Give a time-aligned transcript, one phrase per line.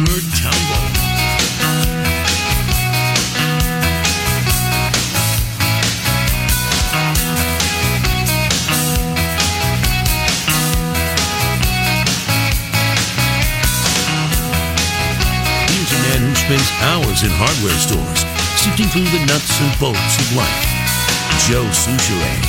[0.00, 0.80] Boomer Tumble.
[15.68, 18.24] He's a man who spends hours in hardware stores,
[18.56, 20.66] sifting through the nuts and bolts of life.
[21.46, 22.40] Joe Soucheray.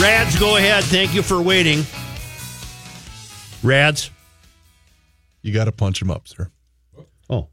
[0.00, 0.84] Rads, go ahead.
[0.84, 1.84] Thank you for waiting.
[3.64, 4.10] Rads.
[5.42, 6.50] You got to punch him up, sir.
[7.28, 7.48] Oh.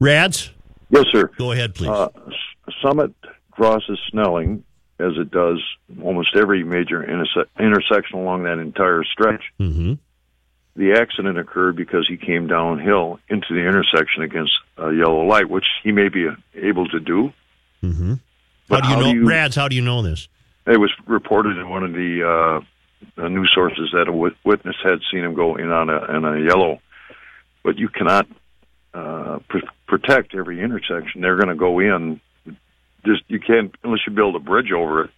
[0.00, 0.50] Rads,
[0.90, 1.30] Yes, sir.
[1.38, 1.88] go ahead, please.
[1.88, 3.12] Uh, S- Summit
[3.50, 4.62] crosses Snelling
[4.98, 5.62] as it does
[6.02, 9.42] almost every major interse- intersection along that entire stretch.
[9.60, 9.94] mm-hmm.
[10.76, 15.64] The accident occurred because he came downhill into the intersection against a yellow light, which
[15.82, 17.32] he may be able to do.
[17.82, 18.10] Mm-hmm.
[18.12, 18.18] How
[18.68, 19.56] But do you how know, do you- Rads?
[19.56, 20.28] How do you know this?
[20.66, 22.62] It was reported in one of the
[23.16, 24.12] uh, uh, news sources that a
[24.44, 26.80] witness had seen him go in on a, on a yellow.
[27.66, 28.28] But you cannot
[28.94, 31.20] uh, pr- protect every intersection.
[31.20, 32.20] They're going to go in.
[33.04, 35.10] Just you can't unless you build a bridge over it.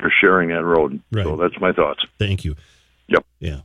[0.00, 1.00] You're sharing that road.
[1.12, 1.24] Right.
[1.24, 2.00] So that's my thoughts.
[2.18, 2.56] Thank you.
[3.08, 3.26] Yep.
[3.38, 3.60] Yeah.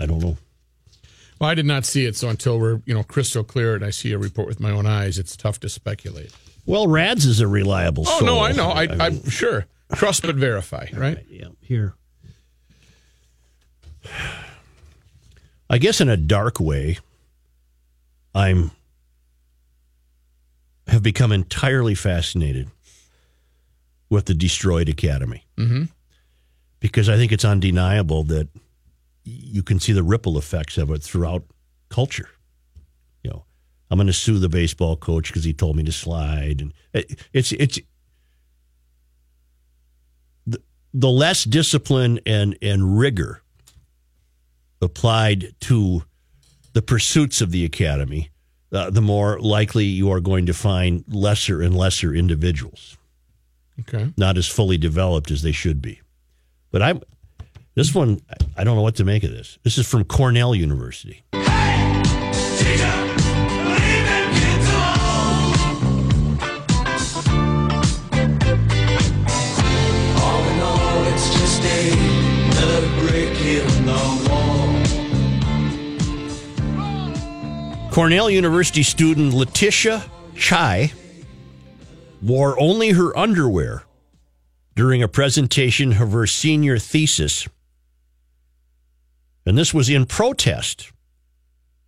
[0.00, 0.36] I don't know.
[1.40, 3.90] Well, I did not see it, so until we're you know crystal clear and I
[3.90, 6.32] see a report with my own eyes, it's tough to speculate.
[6.66, 8.26] Well, Rads is a reliable Oh soul.
[8.26, 8.70] no, I know.
[8.72, 9.66] I, mean- I'm sure.
[9.94, 11.24] Trust but verify, right?
[11.30, 11.94] Yeah, here.
[15.70, 16.98] I guess in a dark way,
[18.34, 18.72] I'm
[20.88, 22.68] have become entirely fascinated
[24.10, 25.46] with the destroyed academy.
[25.56, 25.84] Mm-hmm.
[26.80, 28.48] Because I think it's undeniable that
[29.22, 31.44] you can see the ripple effects of it throughout
[31.88, 32.30] culture.
[33.22, 33.44] You know,
[33.90, 37.20] I'm going to sue the baseball coach because he told me to slide, and it,
[37.32, 37.78] it's it's
[40.48, 40.60] the,
[40.92, 43.42] the less discipline and and rigor
[44.82, 46.02] applied to
[46.72, 48.30] the pursuits of the academy,
[48.72, 52.96] uh, the more likely you are going to find lesser and lesser individuals,
[53.80, 54.12] Okay.
[54.16, 56.00] not as fully developed as they should be.
[56.70, 57.00] But I'm
[57.74, 58.20] this one.
[58.56, 59.58] I don't know what to make of this.
[59.62, 61.22] This is from Cornell University.
[61.32, 61.40] All
[78.00, 80.02] Cornell University student Letitia
[80.34, 80.90] Chai
[82.22, 83.82] wore only her underwear
[84.74, 87.46] during a presentation of her senior thesis.
[89.44, 90.90] And this was in protest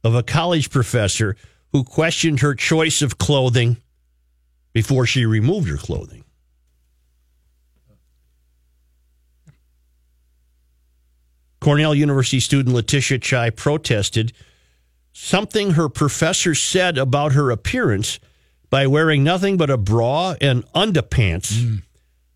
[0.05, 1.35] of a college professor
[1.73, 3.79] who questioned her choice of clothing
[4.75, 6.25] before she removed her clothing.
[11.59, 14.35] Cornell University student Letitia Chai protested
[15.13, 18.19] something her professor said about her appearance
[18.71, 21.83] by wearing nothing but a bra and underpants mm.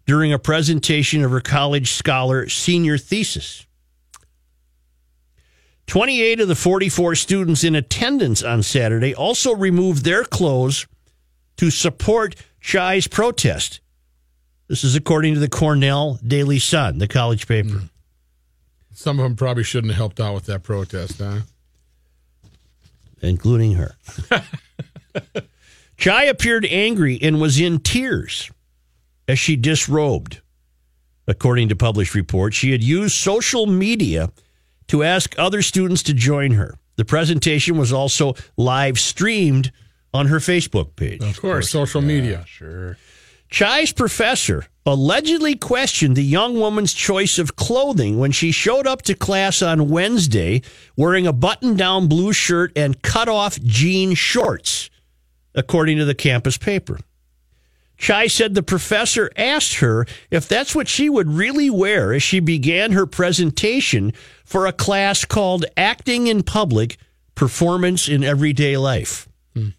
[0.07, 3.67] during a presentation of her college scholar senior thesis.
[5.87, 10.87] 28 of the 44 students in attendance on Saturday also removed their clothes
[11.57, 13.81] to support Chai's protest.
[14.69, 17.69] This is according to the Cornell Daily Sun, the college paper.
[17.69, 17.91] Mm.
[18.93, 21.41] Some of them probably shouldn't have helped out with that protest, huh?
[23.21, 23.97] Including her.
[25.97, 28.51] Chai appeared angry and was in tears
[29.29, 30.41] as she disrobed.
[31.29, 34.31] According to published reports, she had used social media
[34.89, 36.77] to ask other students to join her.
[36.97, 39.73] The presentation was also live streamed
[40.15, 41.23] on her Facebook page.
[41.23, 42.45] Of course, social media.
[42.47, 42.97] Sure.
[43.51, 49.15] Chai's professor allegedly questioned the young woman's choice of clothing when she showed up to
[49.15, 50.63] class on Wednesday
[50.97, 54.89] wearing a button down blue shirt and cut off jean shorts,
[55.55, 56.99] according to the campus paper.
[57.99, 62.41] Chai said the professor asked her if that's what she would really wear as she
[62.41, 64.13] began her presentation
[64.45, 66.99] for a class called Acting in Public
[67.35, 69.29] Performance in Everyday Life.
[69.55, 69.71] Hmm.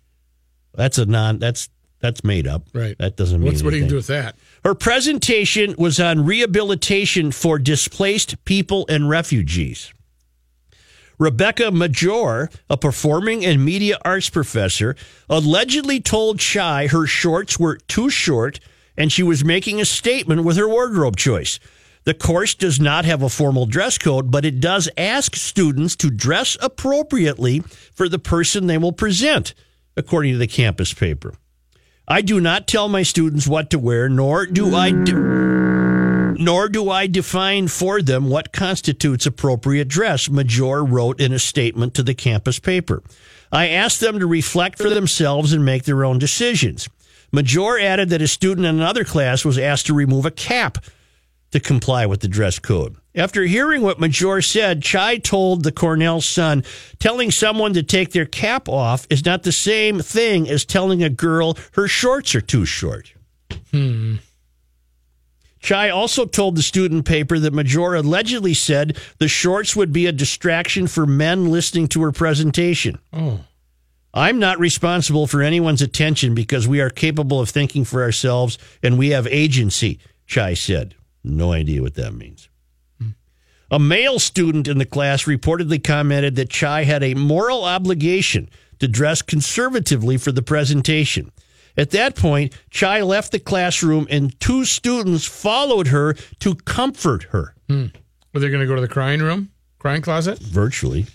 [0.74, 2.64] That's a non that's that's made up.
[2.74, 2.98] Right.
[2.98, 4.36] That doesn't mean What's what do you do with that?
[4.64, 9.94] Her presentation was on rehabilitation for displaced people and refugees.
[11.20, 14.96] Rebecca Major, a performing and media arts professor,
[15.30, 18.60] allegedly told Chai her shorts were too short
[18.96, 21.60] and she was making a statement with her wardrobe choice.
[22.04, 26.10] The course does not have a formal dress code, but it does ask students to
[26.10, 27.60] dress appropriately
[27.94, 29.54] for the person they will present,
[29.96, 31.34] according to the campus paper.
[32.10, 36.36] I do not tell my students what to wear, nor do I do.
[36.40, 41.94] Nor do I define for them what constitutes appropriate dress, Major wrote in a statement
[41.96, 43.04] to the campus paper.
[43.52, 46.88] I asked them to reflect for themselves and make their own decisions.
[47.34, 50.78] Major added that a student in another class was asked to remove a cap
[51.52, 52.96] to comply with the dress code.
[53.18, 56.64] After hearing what Major said, Chai told the Cornell Sun,
[57.00, 61.10] telling someone to take their cap off is not the same thing as telling a
[61.10, 63.14] girl her shorts are too short.
[63.72, 64.18] Hmm.
[65.60, 70.12] Chai also told the student paper that Major allegedly said the shorts would be a
[70.12, 73.00] distraction for men listening to her presentation.
[73.12, 73.40] Oh.
[74.14, 78.98] I'm not responsible for anyone's attention because we are capable of thinking for ourselves and
[79.00, 80.94] we have agency, Chai said.
[81.24, 82.48] No idea what that means.
[83.70, 88.50] A male student in the class reportedly commented that Chai had a moral obligation
[88.80, 91.32] to dress conservatively for the presentation.
[91.76, 97.56] At that point, Chai left the classroom and two students followed her to comfort her.
[97.68, 97.88] Hmm.
[98.34, 100.40] Were they going to go to the crying room, crying closet?
[100.40, 101.06] virtually.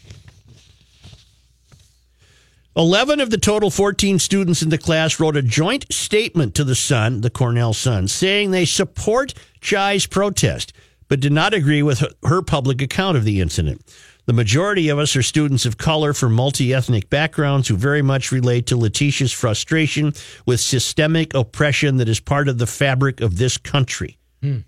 [2.75, 6.75] 11 of the total 14 students in the class wrote a joint statement to the
[6.75, 10.73] Sun, the Cornell Sun, saying they support Chai's protest,
[11.13, 13.83] but did not agree with her, public account of the incident.
[14.25, 18.33] The majority of us are students of color from multi ethnic backgrounds who very much
[18.33, 20.15] relate to Letitia's frustration
[20.47, 24.17] with systemic oppression that is part of the fabric of this country.
[24.41, 24.61] Hmm.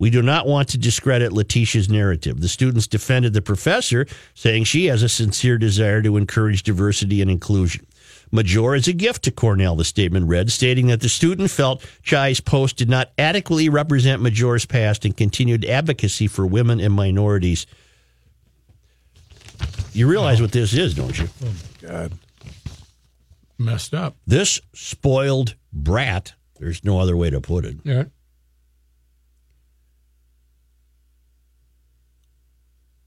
[0.00, 2.40] We do not want to discredit Letitia's narrative.
[2.40, 7.30] The students defended the professor, saying she has a sincere desire to encourage diversity and
[7.30, 7.86] inclusion.
[8.34, 12.40] Major is a gift to Cornell, the statement read, stating that the student felt Chai's
[12.40, 17.66] post did not adequately represent Major's past and continued advocacy for women and minorities.
[19.92, 21.28] You realize what this is, don't you?
[21.44, 21.46] Oh,
[21.82, 22.12] my God.
[23.58, 24.16] Messed up.
[24.26, 28.04] This spoiled brat, there's no other way to put it, Yeah.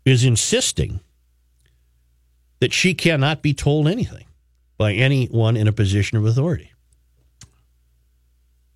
[0.06, 1.00] is insisting
[2.60, 4.26] that she cannot be told anything
[4.78, 6.72] by anyone in a position of authority.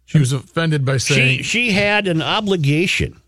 [0.06, 3.22] She was offended by saying, She she had an obligation,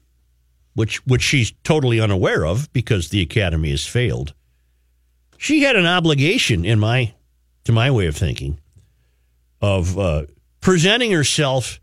[0.73, 4.33] which which she's totally unaware of because the academy has failed.
[5.37, 7.13] She had an obligation, in my
[7.65, 8.59] to my way of thinking,
[9.61, 10.23] of uh,
[10.59, 11.79] presenting herself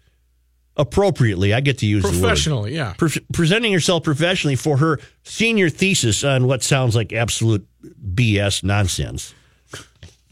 [0.76, 1.52] appropriately.
[1.52, 2.94] I get to use the word professionally, yeah.
[2.96, 7.67] pre- presenting herself professionally for her senior thesis on what sounds like absolute
[8.14, 9.34] BS nonsense,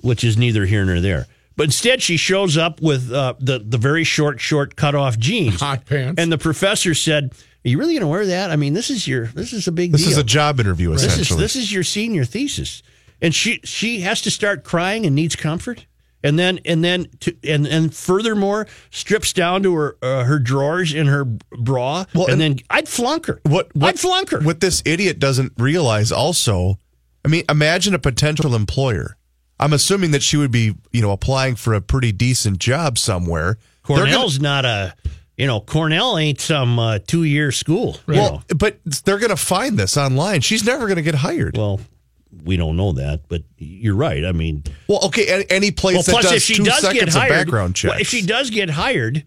[0.07, 1.27] which is neither here nor there.
[1.57, 5.61] But instead, she shows up with uh, the the very short, short cut off jeans,
[5.61, 6.21] Hot pants.
[6.21, 7.33] and the professor said,
[7.65, 8.51] "Are you really going to wear that?
[8.51, 10.11] I mean, this is your this is a big This deal.
[10.13, 11.41] is a job interview, This is essentially.
[11.41, 12.83] this is your senior thesis."
[13.23, 15.87] And she she has to start crying and needs comfort.
[16.23, 20.93] And then, and then, to, and and furthermore, strips down to her uh, her drawers
[20.93, 23.41] in her bra, Well, and, and- then I'd flunk her.
[23.45, 24.41] what, what I'd flunk her.
[24.41, 26.79] What this idiot doesn't realize also,
[27.25, 29.17] I mean, imagine a potential employer.
[29.59, 33.59] I'm assuming that she would be, you know, applying for a pretty decent job somewhere.
[33.87, 34.95] They're gonna- Cornell's not a,
[35.37, 37.99] you know, Cornell ain't some uh, two year school.
[38.07, 38.57] well, know.
[38.57, 40.41] but they're going to find this online.
[40.41, 41.57] She's never going to get hired.
[41.57, 41.81] well,
[42.45, 44.25] we don't know that, but you're right.
[44.25, 46.93] I mean, Well, okay, any, place well, that plus does if she two does get
[46.93, 47.93] seconds hired, of background checks.
[47.93, 49.25] well, if she does get hired,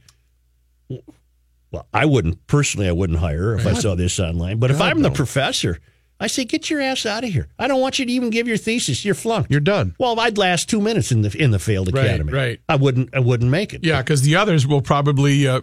[1.72, 2.88] well, I wouldn't personally.
[2.88, 4.58] I wouldn't hire her if I saw this online.
[4.60, 5.80] But if I'm the professor,
[6.19, 7.48] I say, get your ass out of here.
[7.57, 9.05] I don't want you to even give your thesis.
[9.05, 9.50] You're flunked.
[9.50, 9.96] You're done.
[9.98, 12.34] Well, I'd last two minutes in the in the failed Right, academy.
[12.34, 12.60] right.
[12.67, 13.15] I wouldn't.
[13.15, 13.84] I wouldn't make it.
[13.86, 15.62] Yeah, because the others will probably uh,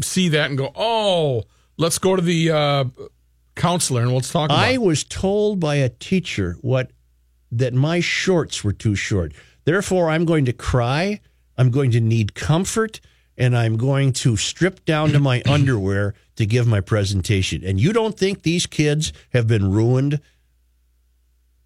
[0.00, 1.42] see that and go, "Oh,
[1.76, 2.84] let's go to the uh,
[3.56, 6.90] counselor and let's talk about." I was told by a teacher what
[7.52, 9.32] that my shorts were too short.
[9.64, 11.20] Therefore, I'm going to cry.
[11.58, 13.00] I'm going to need comfort,
[13.40, 17.64] and I'm going to strip down to my underwear to give my presentation.
[17.64, 20.20] And you don't think these kids have been ruined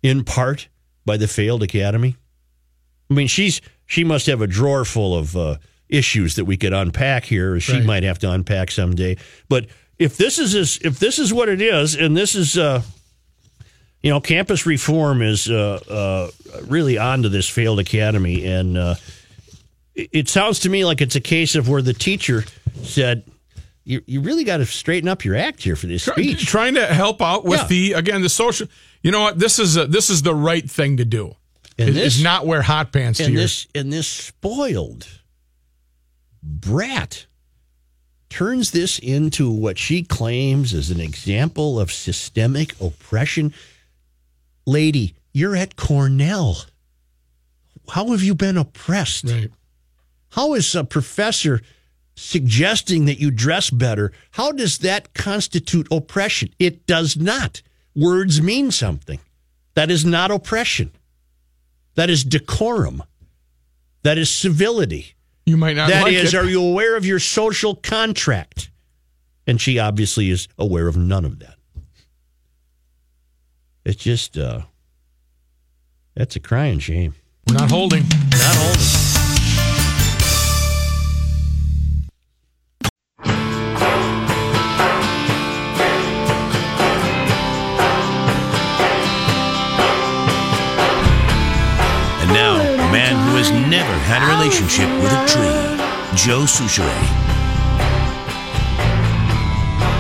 [0.03, 0.69] in part
[1.05, 2.17] by the failed academy?
[3.11, 5.57] I mean, she's she must have a drawer full of uh,
[5.89, 7.55] issues that we could unpack here.
[7.55, 7.85] Or she Right.
[7.85, 9.17] might have to unpack someday.
[9.49, 9.67] But
[9.99, 12.57] if this is as, if this is what it is, and this is.
[12.57, 12.83] Uh,
[14.03, 16.31] you know, campus reform is uh, uh,
[16.67, 18.97] really onto this failed academy, and uh,
[19.95, 22.45] it it sounds to me like it's a case of where the teacher
[22.83, 23.25] said,
[23.85, 26.87] "You, you really got to straighten up your act here for this speech." trying to
[26.87, 27.67] help out with Yeah.
[27.69, 28.67] the again the social.
[29.03, 29.39] You know what?
[29.39, 31.35] This is a, this is the right thing to do.
[31.79, 33.43] And Is- this- is not wear hot pants to and your.
[33.43, 35.07] this and this spoiled
[36.43, 37.27] brat
[38.29, 43.55] turns this into what she claims is an example of systemic oppression.
[44.67, 46.57] Lady, you're at Cornell.
[47.91, 49.25] How have you been oppressed?
[49.25, 49.51] right.
[50.35, 51.61] How is a professor
[52.17, 56.49] suggesting that you dress better, how does that constitute oppression?
[56.59, 57.63] It does not.
[57.95, 59.21] Words mean something.
[59.75, 60.91] That is not oppression.
[61.95, 63.05] That is decorum.
[64.03, 65.15] That is civility.
[65.47, 66.37] You might not That like is, it.
[66.37, 68.71] are you aware of your social contract?
[69.47, 71.55] And she obviously is aware of none of that.
[73.85, 74.63] It's just, uh,
[76.17, 77.15] that's a crying shame.
[77.47, 78.03] We're not holding.
[78.03, 79.14] Not holding.
[93.45, 95.53] Has never had a relationship with a tree,
[96.17, 96.89] Joe Soucheray.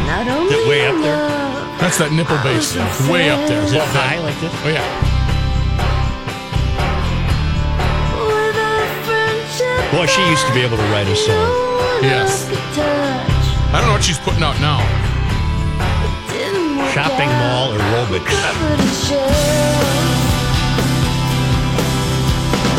[0.08, 1.20] Not only Is it way up there?
[1.76, 2.72] That's that nipple bass.
[3.04, 3.60] Way up there.
[3.60, 3.92] Is it that.
[3.92, 4.48] high like this?
[4.64, 4.80] Oh, yeah.
[8.16, 11.36] with a friendship Boy, she used to be able to write a song.
[12.00, 12.48] Yes.
[12.48, 13.44] else could touch.
[13.76, 14.80] I don't know what she's putting out now.
[16.32, 18.32] Didn't Shopping mall aerobics.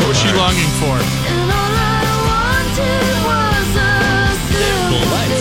[0.06, 0.36] Covered in shell.
[0.36, 0.96] What was she longing for?
[1.26, 5.34] And all I wanted was a simple life.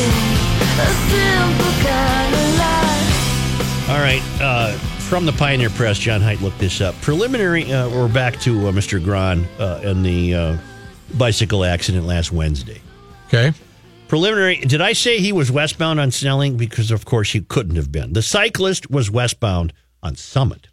[0.81, 3.89] a simple kind of life.
[3.89, 4.23] All right.
[4.41, 6.95] Uh, from the Pioneer Press, John Height looked this up.
[7.01, 9.03] Preliminary, uh, we're back to uh, Mr.
[9.03, 10.57] Gran uh, and the uh,
[11.13, 12.81] bicycle accident last Wednesday.
[13.27, 13.53] Okay.
[14.07, 16.57] Preliminary, did I say he was westbound on Snelling?
[16.57, 18.13] Because, of course, he couldn't have been.
[18.13, 20.67] The cyclist was westbound on Summit.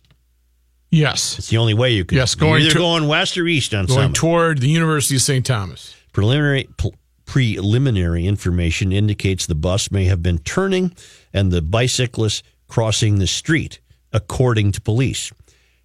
[0.93, 1.39] Yes.
[1.39, 2.19] It's the only way you can.
[2.19, 4.15] Yes, going either to- going west or east on Going Summit.
[4.15, 5.45] toward the University of St.
[5.45, 5.97] Thomas.
[6.13, 6.95] Preliminary pl-
[7.25, 10.93] preliminary information indicates the bus may have been turning
[11.33, 13.81] and the bicyclist crossing the street,
[14.13, 15.33] according to police.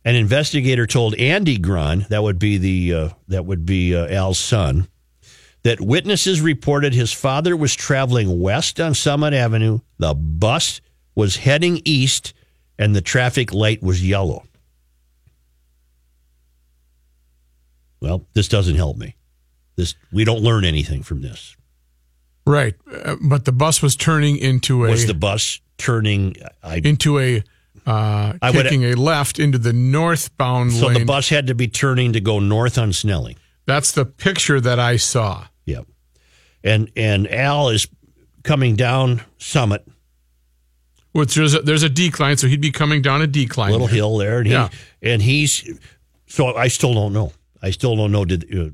[0.03, 4.39] An investigator told Andy Grun, that would be the uh, that would be uh, Al's
[4.39, 4.87] son,
[5.63, 9.79] that witnesses reported his father was traveling west on Summit Avenue.
[9.99, 10.81] The bus
[11.15, 12.33] was heading east,
[12.77, 14.43] and the traffic light was yellow.
[18.01, 19.15] Well, this doesn't help me.
[19.75, 21.55] This we don't learn anything from this.
[22.45, 22.75] Right.
[22.91, 26.35] Uh, but the bus was turning into a Was the bus turning?
[26.63, 27.43] I, into a
[27.85, 30.99] uh, I would- taking a left into the northbound so lane.
[30.99, 33.35] the bus had to be turning to go north on Snelling.
[33.65, 35.45] That's the picture that I saw.
[35.65, 35.85] Yep.
[36.63, 37.87] And and Al is
[38.43, 39.85] coming down Summit,
[41.11, 43.71] Which there's a, there's a decline, so he'd be coming down a decline.
[43.71, 44.69] little hill there, and he Yeah.
[45.01, 45.77] and he's.
[46.27, 47.31] So I still don't know.
[47.61, 48.25] I still don't know.
[48.25, 48.69] Did uh,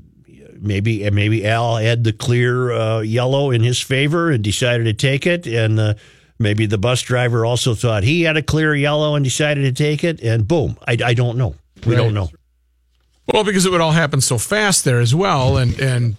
[0.60, 5.26] maybe maybe Al had the clear uh, yellow in his favor and decided to take
[5.26, 5.94] it, and uh,
[6.38, 10.04] maybe the bus driver also thought he had a clear yellow and decided to take
[10.04, 10.76] it, and boom.
[10.86, 11.54] I, I don't know.
[11.86, 12.02] We Right.
[12.02, 12.30] don't know.
[13.32, 16.16] Well, because it would all happen so fast there as well, and and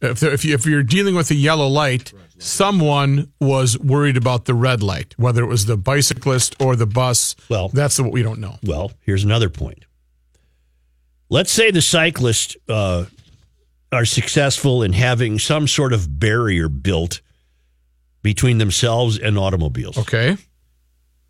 [0.00, 4.44] if there- if, you, if you're dealing with a yellow light, someone was worried about
[4.44, 7.34] the red light, whether it was the bicyclist or the bus.
[7.48, 8.58] Well- that's what we don't know.
[8.62, 9.84] Well, here's another point.
[11.30, 13.06] Let's say the cyclists uh,
[13.92, 17.20] are successful in having some sort of barrier built
[18.22, 19.98] between themselves and automobiles.
[19.98, 20.36] Okay,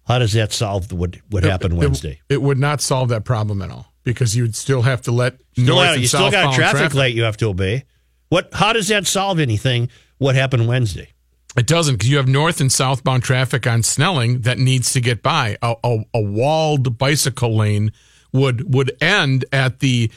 [0.06, 2.20] How does that solve the, what what happened Wednesday?
[2.28, 5.80] It, would not solve that problem at all because you'd still have to let Still
[5.80, 7.84] and you still got a traffic, traffic light you have to obey.
[8.28, 8.50] What?
[8.52, 9.88] How does that solve anything?
[10.18, 11.10] What happened Wednesday?
[11.56, 15.22] It doesn't because you have north and southbound traffic on Snelling that needs to get
[15.22, 15.56] by.
[15.62, 17.92] A, a, a walled bicycle lane
[18.34, 20.10] would would end at the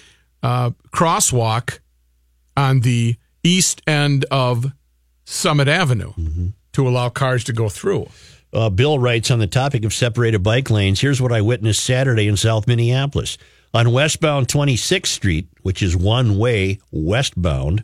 [0.44, 1.80] uh, crosswalk
[2.58, 4.74] on the east end of
[5.24, 6.12] Summit Avenue
[6.74, 8.08] to allow cars to go through.
[8.52, 11.00] Uh, Bill writes on the topic of separated bike lanes.
[11.00, 13.38] Here's what I witnessed Saturday in South Minneapolis.
[13.74, 17.84] On westbound 26th Street, which is one way westbound,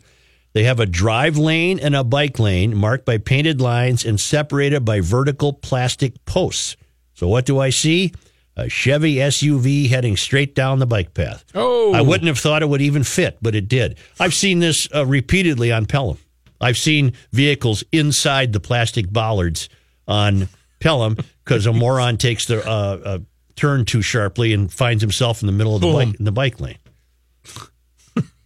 [0.54, 4.84] they have a drive lane and a bike lane marked by painted lines and separated
[4.84, 6.76] by vertical plastic posts.
[7.12, 8.12] So, what do I see?
[8.56, 11.44] A Chevy SUV heading straight down the bike path.
[11.54, 11.92] Oh.
[11.92, 13.98] I wouldn't have thought it would even fit, but it did.
[14.20, 16.18] I've seen this uh, repeatedly on Pelham.
[16.60, 19.68] I've seen vehicles inside the plastic bollards
[20.06, 20.48] on
[20.80, 23.18] Pelham because a moron takes the uh, uh,
[23.56, 25.94] turn too sharply and finds himself in the middle of the Boom.
[26.10, 26.78] bike in the bike lane.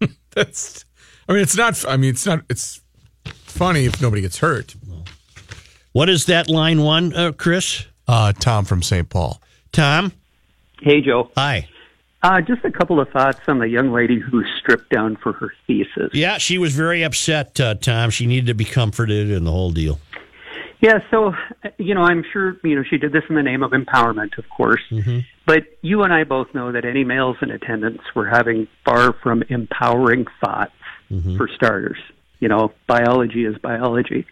[0.35, 0.85] That's.
[1.29, 1.85] I mean, it's not.
[1.87, 2.45] I mean, it's not.
[2.49, 2.81] It's
[3.27, 4.75] funny if nobody gets hurt.
[5.93, 7.85] What is that line one, uh, Chris?
[8.07, 9.09] Uh, Tom from St.
[9.09, 9.41] Paul.
[9.73, 10.13] Tom?
[10.81, 11.31] Hey, Joe.
[11.37, 11.69] Hi.
[12.23, 15.53] Uh, just a couple of thoughts on the young lady who stripped down for her
[15.67, 16.11] thesis.
[16.13, 18.11] Yeah, she was very upset, uh, Tom.
[18.11, 20.01] She needed to be comforted and the whole deal.
[20.81, 21.35] Yeah, so,
[21.65, 24.37] uh, you know, I'm sure, you know, she did this in the name of empowerment,
[24.39, 24.83] of course.
[25.47, 29.43] But you and I both know that any males in attendance were having far from
[29.49, 30.73] empowering thoughts,
[31.37, 31.99] for starters.
[32.41, 34.27] You know, biology is biology.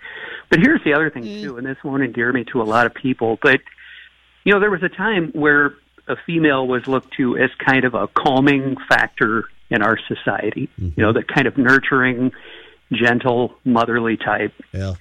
[0.50, 2.94] But here's the other thing too, and this won't endear me to a lot of
[2.94, 3.60] people, but
[4.46, 5.74] you know, there was a time where
[6.06, 10.70] a female was looked to as kind of a calming factor in our society.
[10.78, 11.18] You know, mm-hmm.
[11.18, 12.30] the kind of nurturing,
[12.92, 14.54] gentle, motherly type.
[14.72, 14.94] Yeah.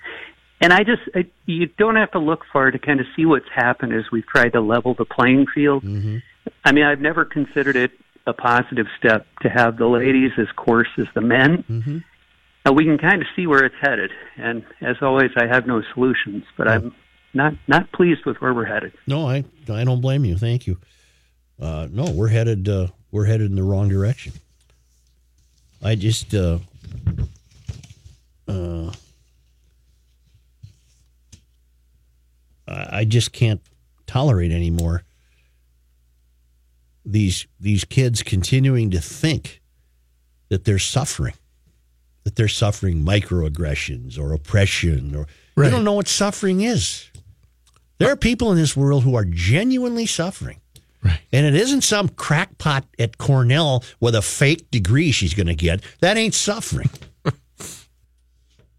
[0.60, 3.46] And I just, I, you don't have to look far to kind of see what's
[3.54, 5.84] happened as we've tried to level the playing field.
[5.84, 6.18] Mm-hmm.
[6.64, 7.92] I mean, I've never considered it
[8.26, 11.64] a positive step to have the ladies as coarse as the men.
[11.70, 11.98] Mm-hmm.
[12.66, 14.10] And we can kind of see where it's headed.
[14.38, 16.96] And as always, I have no solutions, but I'm
[17.36, 18.94] not not pleased with where we're headed.
[19.08, 20.38] No, I I don't blame you.
[20.38, 20.80] Thank you.
[21.60, 24.34] Uh, no, we're headed uh, we're headed in the wrong direction.
[25.84, 26.58] I just uh,
[28.48, 28.92] uh,
[32.68, 33.62] I I just can't
[34.08, 35.04] tolerate anymore
[37.06, 39.62] these these kids continuing to think
[40.50, 41.34] that they're suffering,
[42.24, 45.66] that they're suffering microaggressions or oppression, or Right.
[45.66, 47.10] they don't know what suffering is.
[47.98, 50.60] There are people in this world who are genuinely suffering.
[51.04, 51.20] Right.
[51.32, 55.82] And it isn't some crackpot at Cornell with a fake degree she's going to get.
[56.02, 56.90] That ain't suffering.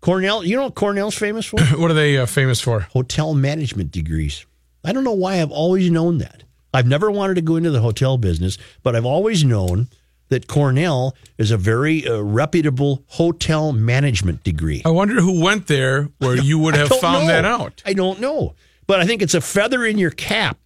[0.01, 1.61] Cornell, you know what Cornell's famous for?
[1.77, 2.81] What are they uh, famous for?
[2.81, 4.45] hotel management degrees.
[4.85, 6.43] I don't know why I've always known that.
[6.75, 9.89] I've never wanted to go into the hotel business, but I've always known
[10.29, 14.83] that Cornell is a very uh, reputable hotel management degree.
[14.85, 17.33] I wonder who went there where you would have found know.
[17.33, 17.83] that out.
[17.87, 18.55] I don't know.
[18.87, 20.59] But I think it's a feather in your cap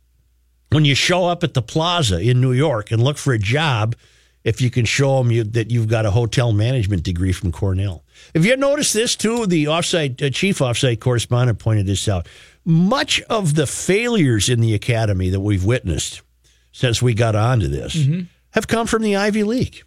[0.71, 3.97] when you show up at the plaza in New York and look for a job
[4.45, 8.05] if you can show them you, that you've got a hotel management degree from Cornell.
[8.35, 9.47] Have you noticed this too?
[9.47, 12.27] The offsite uh, chief offsite correspondent pointed this out.
[12.65, 16.23] Much of the failures in the academy that we've witnessed
[16.73, 18.07] since we got onto this
[18.53, 19.83] have come from the Ivy League.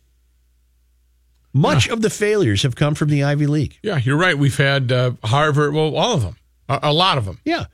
[1.53, 3.77] Much of the failures have come from the Ivy League.
[3.83, 4.37] Yeah, you're right.
[4.37, 6.35] We've had uh, Harvard, well, all of them,
[6.67, 7.39] a, a lot of them.
[7.45, 7.65] Yeah.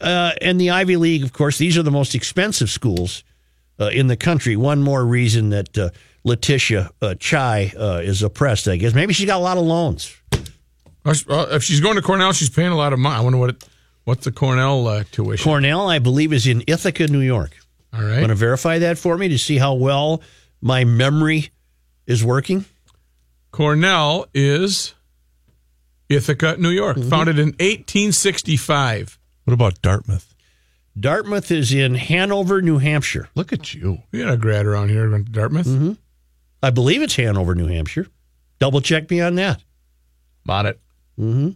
[0.00, 3.24] Uh, and the Ivy League, of course, these are the most expensive schools
[3.80, 4.56] uh, in the country.
[4.56, 5.90] One more reason that uh,
[6.24, 8.94] Letitia uh, Chai uh, is oppressed, I guess.
[8.94, 10.14] Maybe she's got a lot of loans.
[11.04, 13.16] Uh, If she's going to Cornell, she's paying a lot of money.
[13.16, 13.64] I wonder what it,
[14.04, 15.44] what's the Cornell uh, tuition.
[15.44, 17.56] Cornell, I believe, is in Ithaca, New York.
[17.94, 20.20] all Want to verify that for me to see how well
[20.60, 21.50] my memory
[22.06, 22.64] is working?
[23.52, 24.94] Cornell is
[26.08, 27.08] Ithaca, New York, Mm-hmm.
[27.08, 29.18] founded in 1865.
[29.46, 30.34] What about Dartmouth?
[30.98, 33.28] Dartmouth is in Hanover, New Hampshire.
[33.36, 33.98] Look at you.
[34.10, 35.66] We got a grad around here went to Dartmouth.
[35.66, 35.92] Mm-hmm.
[36.62, 38.08] I believe it's Hanover, New Hampshire.
[38.58, 39.62] Double check me on that.
[40.44, 40.80] Bought it.
[41.18, 41.50] Mm-hmm.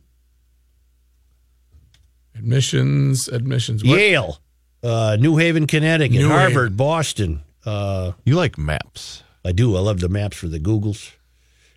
[2.37, 3.83] Admissions, admissions.
[3.85, 3.98] What?
[3.98, 4.38] Yale,
[4.83, 6.76] uh, New Haven, Connecticut, New Harvard, Haven.
[6.76, 7.42] Boston.
[7.66, 9.22] Uh, You like maps.
[9.44, 9.76] I do.
[9.76, 11.12] I love the maps for the Googles.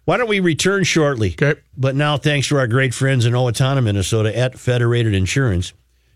[0.05, 1.31] Why don't we return shortly?
[1.41, 1.59] Okay.
[1.75, 5.73] But now, thanks to our great friends in Owatonna, Minnesota at Federated Insurance,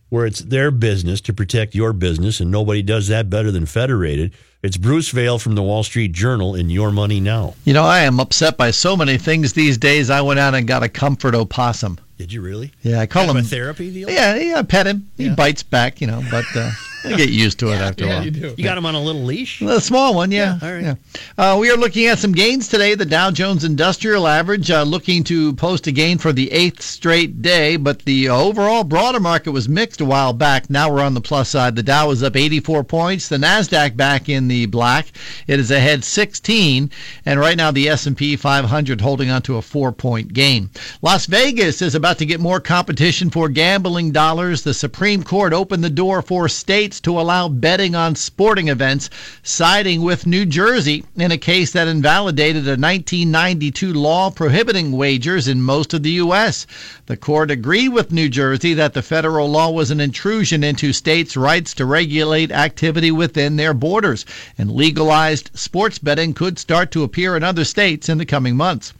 [0.09, 4.33] where it's their business to protect your business, and nobody does that better than Federated.
[4.63, 7.53] It's Bruce Vail from the Wall Street Journal in Your Money Now.
[7.65, 10.09] You know, I am upset by so many things these days.
[10.09, 11.99] I went out and got a comfort opossum.
[12.17, 12.71] Did you really?
[12.81, 14.09] Yeah, I call him a therapy deal?
[14.09, 15.07] Yeah, yeah, I pet him.
[15.17, 15.35] He Yeah.
[15.35, 16.71] bites back, you know, but uh,
[17.05, 18.23] I get used to it after a while.
[18.25, 18.53] you do.
[18.57, 19.61] You got him on a little leash?
[19.61, 20.57] A small one, yeah.
[20.61, 20.83] Yeah, all right.
[20.83, 20.95] yeah.
[21.37, 22.95] Uh, we are looking at some gains today.
[22.95, 27.41] The Dow Jones Industrial Average uh, looking to post a gain for the eighth straight
[27.41, 30.69] day, but the uh, overall broader market was mixed a while back.
[30.69, 31.75] Now we're on the plus side.
[31.75, 33.29] The Dow is up 84 points.
[33.29, 35.07] The Nasdaq back in the black.
[35.47, 36.89] It is ahead 16,
[37.25, 40.69] and right now the S&P 500 holding on to a four-point gain.
[41.01, 44.63] Las Vegas is about to get more competition for gambling dollars.
[44.63, 46.47] The Supreme Court opened the door for
[46.87, 49.09] states to allow betting on sporting events,
[49.43, 55.61] siding with New Jersey in a case that invalidated a 1992 law prohibiting wagers in
[55.61, 56.65] most of the U.S.
[57.07, 61.35] The court agreed with New Jersey that the federal law was an intrusion into states'
[61.35, 64.25] rights to regulate activity within their borders,
[64.57, 68.93] and legalized sports betting could start to appear in other states in the coming months.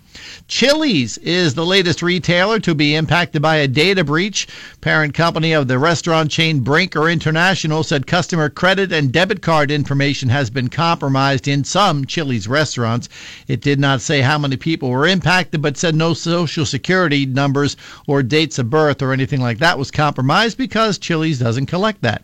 [0.47, 4.47] Chili's is the latest retailer to be impacted by a data breach.
[4.82, 10.30] Parent company of the restaurant chain Brinker International said customer credit and debit card information
[10.30, 13.10] has been compromised in some Chili's restaurants.
[13.47, 17.75] It did not say how many people were impacted, but said no social security numbers
[18.08, 22.23] or dates of birth or anything like that was compromised because Chili's doesn't collect that.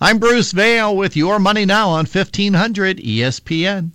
[0.00, 3.92] I'm Bruce Vail with Your Money Now on E 1500 ESPN.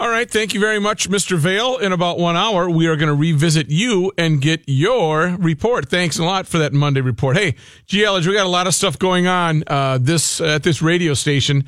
[0.00, 0.30] All right.
[0.30, 1.36] Thank you very much, Mr.
[1.36, 1.78] Vail.
[1.78, 5.88] In about one hour, we are going to revisit you and get your report.
[5.88, 7.36] Thanks a lot for that Monday report.
[7.36, 7.56] Hey,
[7.88, 11.64] GLage, we got a lot of stuff going on uh, this at this radio station.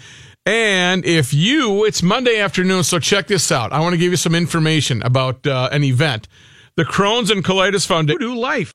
[0.46, 3.72] And if you, it's Monday afternoon, so check this out.
[3.72, 6.28] I want to give you some information about uh, an event.
[6.76, 8.20] The Crohn's and Colitis Foundation.
[8.20, 8.72] Do life.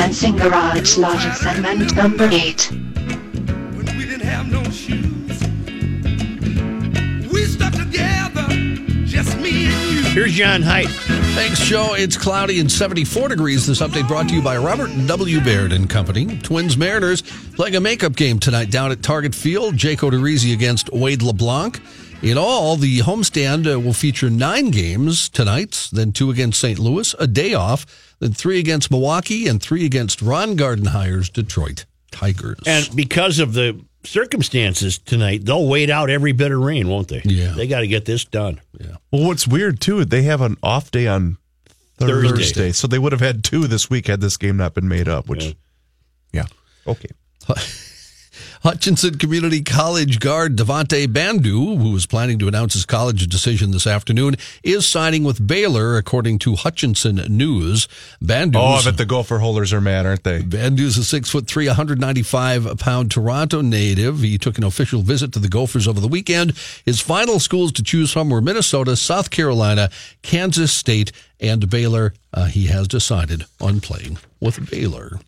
[0.00, 2.70] Commencing Garage Logic segment number 8.
[2.70, 5.42] When we didn't have no shoes.
[7.30, 8.46] We stuck together,
[9.04, 10.02] just me and you.
[10.04, 10.88] Here's John Height.
[11.34, 11.92] Thanks, Joe.
[11.92, 13.66] It's cloudy and 74 degrees.
[13.66, 15.40] This update brought to you by Robert W.
[15.42, 16.38] Baird and Company.
[16.38, 17.20] Twins Mariners
[17.54, 19.76] playing a makeup game tonight down at Target Field.
[19.76, 21.78] Jake Odorizzi against Wade LeBlanc.
[22.22, 26.78] In all, the homestand uh, will feature nine games tonight, then two against St.
[26.78, 32.58] Louis, a day off, then three against Milwaukee, and three against Ron Gardenhire's Detroit Tigers.
[32.66, 37.22] And because of the circumstances tonight, they'll wait out every bit of rain, won't they?
[37.24, 37.52] Yeah.
[37.52, 38.60] They got to get this done.
[38.78, 38.96] Yeah.
[39.10, 41.38] Well, what's weird too, they have an off day on
[41.96, 42.28] Thursday.
[42.28, 45.08] Thursday, so they would have had two this week had this game not been made
[45.08, 45.26] up.
[45.26, 45.52] Which, Yeah.
[46.32, 46.46] yeah,
[46.86, 47.08] okay.
[48.62, 53.86] Hutchinson Community College guard Devontae Bandoo, who is planning to announce his college decision this
[53.86, 57.88] afternoon, is signing with Baylor, according to Hutchinson News.
[58.22, 58.58] Bandoo.
[58.58, 60.42] Oh, I bet the gopher holders are mad, aren't they?
[60.42, 64.20] Bandoo's a six foot three, 195 pound Toronto native.
[64.20, 66.52] He took an official visit to the Gophers over the weekend.
[66.84, 69.88] His final schools to choose from were Minnesota, South Carolina,
[70.20, 72.12] Kansas State, and Baylor.
[72.34, 75.18] Uh, he has decided on playing with Baylor.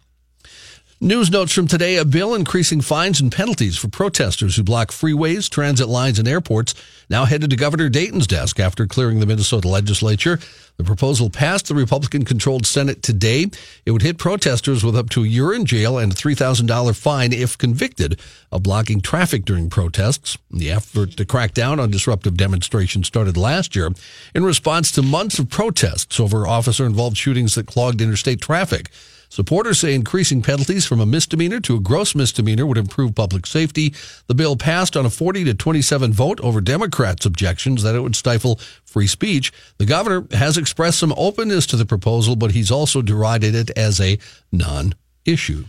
[1.04, 5.50] News notes from today a bill increasing fines and penalties for protesters who block freeways,
[5.50, 6.76] transit lines, and airports
[7.10, 10.38] now headed to Governor Dayton's desk after clearing the Minnesota legislature.
[10.76, 13.46] The proposal passed the Republican controlled Senate today.
[13.84, 17.32] It would hit protesters with up to a year in jail and a $3,000 fine
[17.32, 18.20] if convicted
[18.52, 20.38] of blocking traffic during protests.
[20.52, 23.90] The effort to crack down on disruptive demonstrations started last year
[24.36, 28.88] in response to months of protests over officer involved shootings that clogged interstate traffic.
[29.32, 33.94] Supporters say increasing penalties from a misdemeanor to a gross misdemeanor would improve public safety.
[34.26, 38.14] The bill passed on a 40 to 27 vote over Democrats' objections that it would
[38.14, 39.50] stifle free speech.
[39.78, 44.02] The governor has expressed some openness to the proposal, but he's also derided it as
[44.02, 44.18] a
[44.52, 45.64] non issue.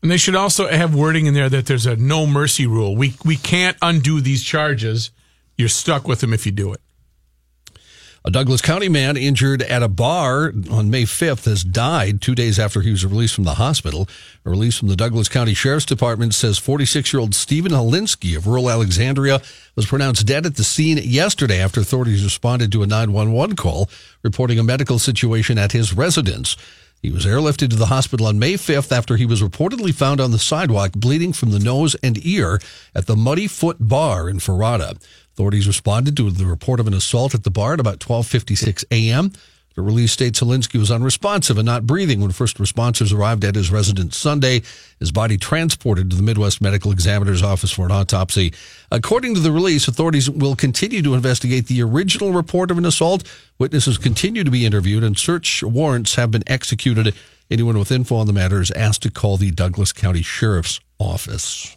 [0.00, 2.94] And they should also have wording in there that there's a no mercy rule.
[2.94, 5.10] We we can't undo these charges.
[5.56, 6.80] You're stuck with them if you do it.
[8.28, 12.58] A Douglas County man injured at a bar on May 5th has died two days
[12.58, 14.06] after he was released from the hospital.
[14.44, 18.46] A release from the Douglas County Sheriff's Department says 46 year old Stephen Holinsky of
[18.46, 19.40] rural Alexandria
[19.76, 23.88] was pronounced dead at the scene yesterday after authorities responded to a 911 call
[24.22, 26.54] reporting a medical situation at his residence.
[27.00, 30.32] He was airlifted to the hospital on May 5th after he was reportedly found on
[30.32, 32.60] the sidewalk bleeding from the nose and ear
[32.92, 35.00] at the Muddy Foot Bar in Forada.
[35.32, 39.30] Authorities responded to the report of an assault at the bar at about 12:56 a.m.
[39.74, 43.70] The release states Zelinsky was unresponsive and not breathing when first responders arrived at his
[43.70, 44.62] residence Sunday.
[44.98, 48.52] His body transported to the Midwest Medical Examiner's office for an autopsy.
[48.90, 53.22] According to the release, authorities will continue to investigate the original report of an assault.
[53.58, 57.14] Witnesses continue to be interviewed and search warrants have been executed.
[57.50, 61.76] Anyone with info on the matter is asked to call the Douglas County Sheriff's Office.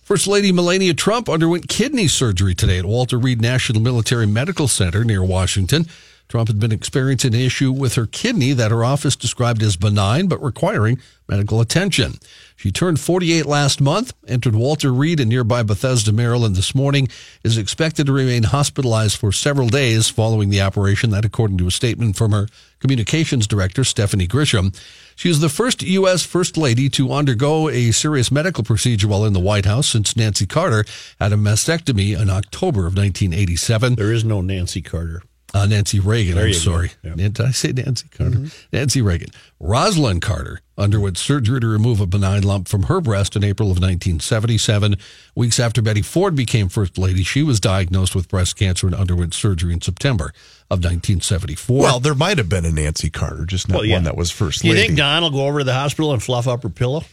[0.00, 5.04] First Lady Melania Trump underwent kidney surgery today at Walter Reed National Military Medical Center
[5.04, 5.86] near Washington.
[6.28, 10.26] Trump had been experiencing an issue with her kidney that her office described as benign
[10.26, 12.14] but requiring medical attention.
[12.56, 17.08] She turned 48 last month, entered Walter Reed in nearby Bethesda, Maryland this morning,
[17.44, 21.70] is expected to remain hospitalized for several days following the operation, that according to a
[21.70, 22.48] statement from her
[22.80, 24.76] communications director, Stephanie Grisham.
[25.14, 26.24] She is the first U.S.
[26.24, 30.46] First Lady to undergo a serious medical procedure while in the White House since Nancy
[30.46, 30.84] Carter
[31.20, 33.94] had a mastectomy in October of 1987.
[33.94, 35.22] There is no Nancy Carter.
[35.54, 36.90] Uh, Nancy Reagan, There I'm sorry.
[37.02, 37.14] Yeah.
[37.14, 38.46] Nan- Did I say Nancy Carter?
[38.72, 39.28] Nancy Reagan.
[39.62, 43.76] Rosalynn Carter underwent surgery to remove a benign lump from her breast in April of
[43.78, 44.96] 1977.
[45.34, 49.32] Weeks after Betty Ford became First Lady, she was diagnosed with breast cancer and underwent
[49.32, 50.32] surgery in September
[50.70, 51.80] of 1974.
[51.80, 53.94] Well, there might have been a Nancy Carter, just not Well, yeah.
[53.94, 54.78] one that was first Lady.
[54.80, 57.04] you think Don will go over to the hospital and fluff up her pillow?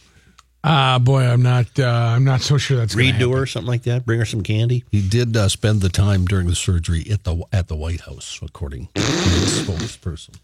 [0.66, 1.66] Ah, boy, I'm not.
[1.78, 3.36] Uh, I'm not so sure that's gonna Read to happen.
[3.36, 4.06] her, something like that?
[4.06, 4.82] Bring her some candy?
[4.90, 8.40] he did uh, spend the time during the surgery at the at the White House,
[8.42, 10.36] according to his spokesperson.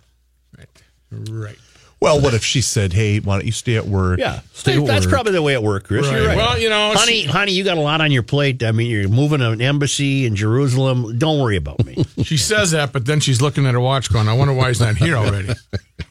[0.58, 0.68] Right.
[1.10, 1.56] Right.
[2.02, 4.40] Well, what if she said, "Hey, why don't you stay at work?" Yeah.
[4.52, 4.88] Stay at work.
[4.88, 5.12] That's work.
[5.14, 6.04] probably the way it worked, Chris.
[6.10, 6.28] You're Right.
[6.28, 6.36] right.
[6.36, 8.62] Well, you know, honey, honey, you got a lot on your plate.
[8.62, 11.18] I mean, you're moving an embassy in Jerusalem.
[11.18, 12.04] Don't worry about me.
[12.24, 14.80] She says that, but then she's looking at her watch, going, "I wonder why he's
[14.80, 15.50] not here already."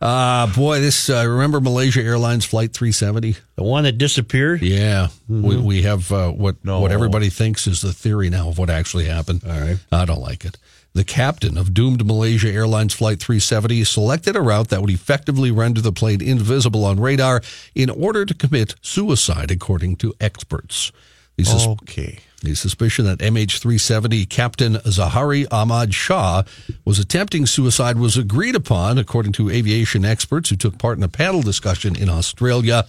[0.00, 3.36] Uh, boy, this, uh, remember Malaysia Airlines Flight 370?
[3.56, 4.60] The one that disappeared?
[4.62, 5.08] Yeah.
[5.28, 5.62] We, Mhm.
[5.62, 6.80] we have uh, what, No.
[6.80, 9.42] what everybody thinks is the theory now of what actually happened.
[9.48, 9.78] All right.
[9.90, 10.58] I don't like it.
[10.92, 15.80] The captain of doomed Malaysia Airlines Flight 370 selected a route that would effectively render
[15.80, 17.42] the plane invisible on radar
[17.74, 20.92] in order to commit suicide, according to experts.
[21.36, 22.18] The, sus- Okay.
[22.44, 26.42] The suspicion that MH370 Captain Zaharie Ahmad Shah
[26.84, 31.08] was attempting suicide was agreed upon, according to aviation experts who took part in a
[31.08, 32.84] panel discussion in Australia.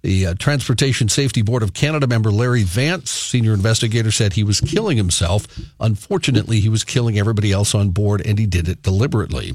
[0.00, 4.62] The uh, Transportation Safety Board of Canada member Larry Vance, senior investigator, said he was
[4.62, 5.46] killing himself.
[5.78, 9.52] Unfortunately, he was killing everybody else on board, and he did it deliberately.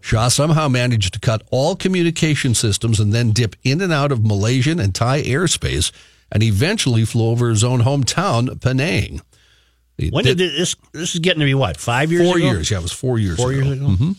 [0.00, 4.24] Shah somehow managed to cut all communication systems and then dip in and out of
[4.24, 5.92] Malaysian and Thai airspace,
[6.32, 9.20] and eventually flew over his own hometown, Penang.
[9.98, 10.74] He When did this?
[10.92, 11.76] This is getting to be what?
[11.76, 12.46] Five years four ago?
[12.46, 12.70] years?
[12.70, 13.36] Yeah, it was four years.
[13.36, 13.62] Four ago.
[13.64, 13.86] years ago.
[13.88, 14.16] Mhm.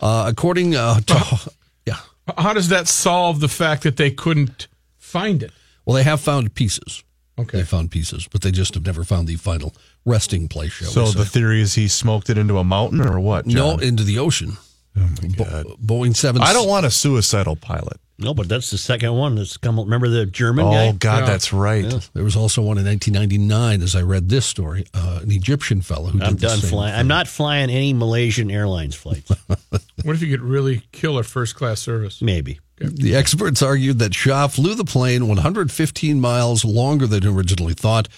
[0.00, 1.50] Uh, according uh, to
[1.86, 1.96] yeah,
[2.36, 5.52] How does that solve the fact that they couldn't find it?
[5.86, 7.02] well, they have found pieces.
[7.38, 7.58] Okay.
[7.58, 9.74] They found pieces, but they just have never found the final
[10.04, 10.72] resting place.
[10.72, 13.46] Shall So we the theory is he smoked it into a mountain or what?
[13.46, 14.56] no into the ocean.
[14.94, 16.42] Bo- Boeing seven.
[16.42, 17.98] I don't want a suicidal pilot.
[18.16, 19.76] No, but that's the second one that's come.
[19.78, 20.92] Remember the German Oh guy?
[20.92, 21.26] God, Yeah.
[21.26, 21.84] that's right.
[21.84, 21.98] Yeah.
[22.12, 26.10] There was also one in 1999, as I read this story, uh, an Egyptian fellow
[26.10, 26.92] who I'm did the done same flying.
[26.92, 27.00] thing.
[27.00, 29.32] I'm not flying any Malaysian Airlines flights.
[30.04, 32.20] What if you could really kill a first class service?
[32.20, 32.60] Maybe.
[32.78, 38.08] The experts argued that Shah flew the plane 115 miles longer than originally thought.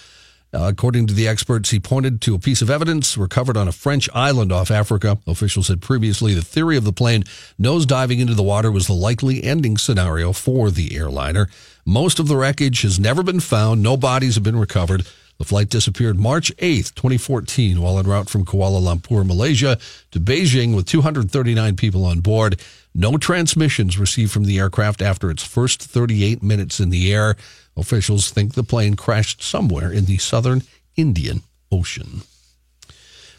[0.53, 3.71] Uh, according to the experts, he pointed to a piece of evidence recovered on a
[3.73, 5.17] French island off Africa.
[5.27, 7.23] Officials said previously the theory of the plane
[7.59, 11.49] nosediving into the water was the likely ending scenario for the airliner.
[11.85, 13.83] Most of the wreckage has never been found.
[13.83, 15.05] No bodies have been recovered.
[15.37, 19.77] The flight disappeared March 8, 2014, while en route from Kuala Lumpur, Malaysia
[20.11, 22.59] to Beijing with 239 people on board.
[22.95, 27.35] No transmissions received from the aircraft after its first 38 minutes in the air.
[27.77, 30.63] Officials think the plane crashed somewhere in the southern
[30.95, 32.21] Indian Ocean.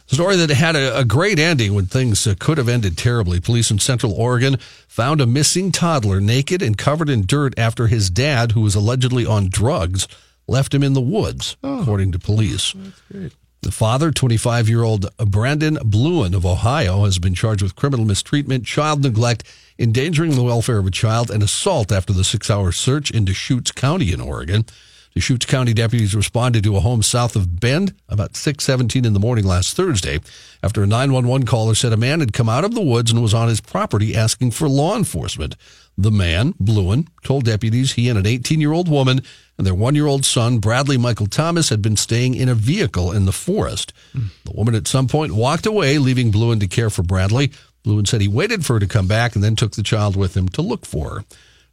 [0.07, 3.40] Story that had a, a great ending when things uh, could have ended terribly.
[3.40, 8.09] Police in Central Oregon found a missing toddler naked and covered in dirt after his
[8.09, 10.09] dad, who was allegedly on drugs,
[10.46, 12.74] left him in the woods, according to police.
[13.62, 18.64] The father, 25 year old Brandon Bluen of Ohio, has been charged with criminal mistreatment,
[18.64, 19.42] child neglect,
[19.79, 23.73] endangering the welfare of a child, and assault after the six hour search in Deschutes
[23.73, 24.64] County in Oregon.
[25.18, 29.44] Deschutes County deputies responded to a home south of Bend about 6:17 in the morning
[29.44, 30.20] last Thursday
[30.62, 33.35] after a 911 caller said a man had come out of the woods and was
[33.35, 35.57] on his property asking for law enforcement.
[35.96, 39.20] The man, Bluen, told deputies he and an 18-year-old woman
[39.59, 43.33] and their 1-year-old son, Bradley Michael Thomas, had been staying in a vehicle in the
[43.33, 43.92] forest.
[44.44, 47.50] The woman at some point walked away, leaving Bluen to care for Bradley.
[47.85, 50.37] Bluen said he waited for her to come back and then took the child with
[50.37, 51.24] him to look for her.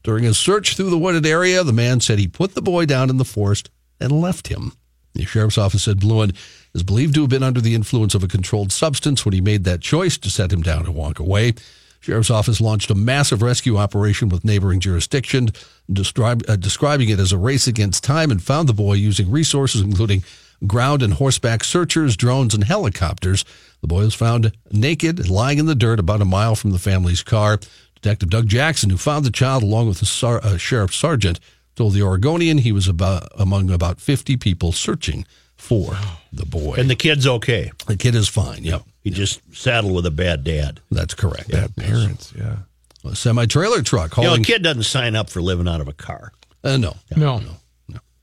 [0.05, 3.09] During his search through the wooded area, the man said he put the boy down
[3.09, 4.73] in the forest and left him.
[5.15, 6.35] The sheriff's office said Bluen
[6.75, 9.63] is believed to have been under the influence of a controlled substance when he made
[9.63, 11.55] that choice to set him down and walk away.
[12.01, 15.49] Sheriff's office launched a massive rescue operation with neighboring jurisdiction,
[15.91, 19.81] describe, uh, describing it as a race against time, and found the boy using resources
[19.81, 20.23] including
[20.67, 23.43] ground and horseback searchers, drones, and helicopters.
[23.81, 27.23] The boy was found naked, lying in the dirt about a mile from the family's
[27.23, 27.59] car.
[28.05, 31.39] Detective Doug Jackson, who found the child along with the sar- uh, sheriff sergeant,
[31.75, 35.25] told the Oregonian he was about among about 50 people searching
[35.57, 35.97] for
[36.31, 36.75] the boy.
[36.77, 37.71] And the kid's okay.
[37.87, 38.63] the kid is fine.
[38.63, 40.81] Yep, He just saddled with a bad dad.
[40.91, 41.49] that's correct.
[41.49, 42.57] Bad parents, yeah.
[43.03, 45.87] A semi trailer truck You know, a kid doesn't sign up for living out of
[45.87, 46.31] a car.
[46.63, 47.41] uh, no, No.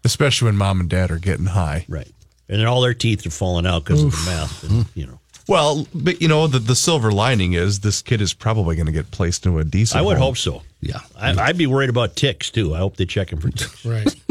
[0.05, 1.87] Especially when mom and dad are getting high.
[1.89, 2.11] Right.
[2.49, 4.63] And then all their teeth are falling out because of the meth.
[4.63, 8.33] And, you know, Well, but you know, the, the silver lining is this kid is
[8.33, 10.29] probably going to get placed into a decent I would home.
[10.29, 10.63] hope so.
[10.81, 11.01] yeah.
[11.19, 12.75] I, I'd be worried about ticks too.
[12.75, 13.85] I hope they check him for ticks.
[13.85, 14.15] Right.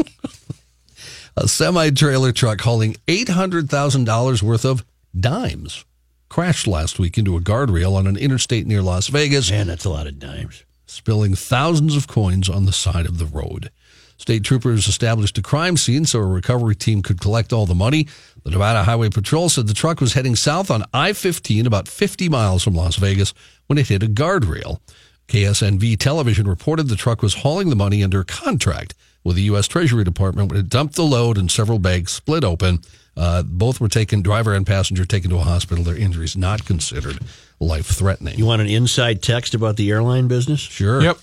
[1.34, 4.84] A semi trailer truck hauling $800,000 worth of
[5.18, 5.84] dimes
[6.28, 9.50] crashed last week into a guardrail on an interstate near Las Vegas.
[9.50, 10.64] Man, that's a lot of dimes.
[10.86, 13.70] spilling thousands of coins on the side of the road.
[14.16, 18.06] State troopers established a crime scene so a recovery team could collect all the money.
[18.44, 22.28] The Nevada Highway Patrol said the truck was heading south on I 15, about 50
[22.28, 23.34] miles from Las Vegas,
[23.66, 24.80] when it hit a guardrail.
[25.28, 29.68] KSNV television reported the truck was hauling the money under contract with the U.S.
[29.68, 32.80] Treasury Department when it dumped the load and several bags split open.
[33.16, 35.84] Uh, both were taken, driver and passenger, taken to a hospital.
[35.84, 37.18] Their injuries not considered
[37.60, 38.36] life threatening.
[38.36, 40.60] You want an inside text about the airline business?
[40.60, 41.00] Sure.
[41.02, 41.18] Yep.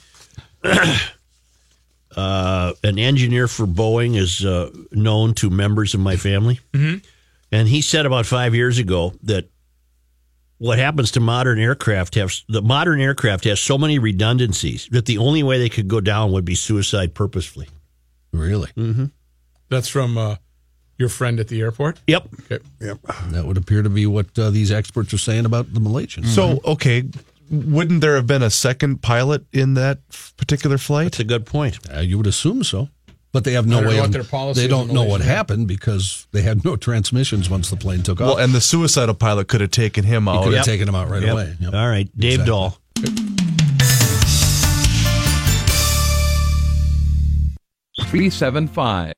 [2.15, 6.59] Uh, an engineer for Boeing is uh, known to members of my family.
[6.73, 6.97] Mm-hmm.
[7.51, 9.49] And he said about five years ago that
[10.57, 15.17] what happens to modern aircraft has the modern aircraft has so many redundancies that the
[15.17, 17.67] only way they could go down would be suicide purposefully.
[18.31, 18.69] Really?
[18.75, 19.05] Mm-hmm.
[19.69, 20.35] That's from uh,
[20.97, 21.99] your friend at the airport.
[22.07, 22.27] Yep.
[22.41, 22.63] Okay.
[22.81, 22.99] Yep.
[23.29, 26.27] That would appear to be what uh, these experts are saying about the Malaysians.
[26.27, 27.05] So, okay,
[27.49, 29.99] wouldn't there have been a second pilot in that
[30.37, 31.05] particular flight?
[31.11, 31.77] That's a good point.
[31.93, 32.89] Uh, you would assume so.
[33.31, 36.25] But they have no way know of, their policy they don't know what happened because
[36.31, 38.25] they had no transmissions once the plane took off.
[38.25, 38.39] Well, off.
[38.39, 40.43] and the suicidal pilot could have taken him he out.
[40.45, 40.65] could have Yep.
[40.65, 41.31] taken him out right Yep.
[41.33, 41.55] away.
[41.59, 41.73] Yep.
[41.75, 42.45] All right, Dave Exactly.
[42.47, 42.77] Dahl.
[48.07, 49.13] Three seven five.